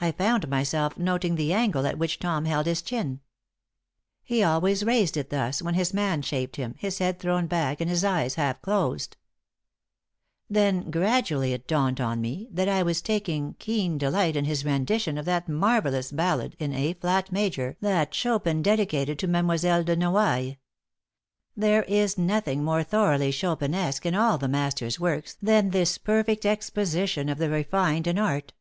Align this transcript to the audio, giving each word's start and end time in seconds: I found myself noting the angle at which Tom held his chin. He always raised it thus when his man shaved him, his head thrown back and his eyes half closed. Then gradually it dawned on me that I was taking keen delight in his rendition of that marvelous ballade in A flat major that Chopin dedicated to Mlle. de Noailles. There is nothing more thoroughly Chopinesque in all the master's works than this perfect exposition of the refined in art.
I 0.00 0.12
found 0.12 0.46
myself 0.48 0.96
noting 0.96 1.34
the 1.34 1.52
angle 1.52 1.84
at 1.84 1.98
which 1.98 2.20
Tom 2.20 2.44
held 2.44 2.66
his 2.66 2.82
chin. 2.82 3.18
He 4.22 4.44
always 4.44 4.84
raised 4.84 5.16
it 5.16 5.30
thus 5.30 5.60
when 5.60 5.74
his 5.74 5.92
man 5.92 6.22
shaved 6.22 6.54
him, 6.54 6.76
his 6.78 6.98
head 6.98 7.18
thrown 7.18 7.48
back 7.48 7.80
and 7.80 7.90
his 7.90 8.04
eyes 8.04 8.36
half 8.36 8.62
closed. 8.62 9.16
Then 10.48 10.88
gradually 10.88 11.52
it 11.52 11.66
dawned 11.66 12.00
on 12.00 12.20
me 12.20 12.46
that 12.52 12.68
I 12.68 12.84
was 12.84 13.02
taking 13.02 13.54
keen 13.58 13.98
delight 13.98 14.36
in 14.36 14.44
his 14.44 14.64
rendition 14.64 15.18
of 15.18 15.24
that 15.24 15.48
marvelous 15.48 16.12
ballade 16.12 16.54
in 16.60 16.72
A 16.72 16.92
flat 16.92 17.32
major 17.32 17.76
that 17.80 18.14
Chopin 18.14 18.62
dedicated 18.62 19.18
to 19.18 19.26
Mlle. 19.26 19.82
de 19.82 19.96
Noailles. 19.96 20.58
There 21.56 21.82
is 21.88 22.16
nothing 22.16 22.62
more 22.62 22.84
thoroughly 22.84 23.32
Chopinesque 23.32 24.06
in 24.06 24.14
all 24.14 24.38
the 24.38 24.46
master's 24.46 25.00
works 25.00 25.36
than 25.42 25.70
this 25.70 25.98
perfect 25.98 26.46
exposition 26.46 27.28
of 27.28 27.38
the 27.38 27.50
refined 27.50 28.06
in 28.06 28.16
art. 28.16 28.52